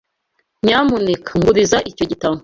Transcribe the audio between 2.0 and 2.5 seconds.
gitabo.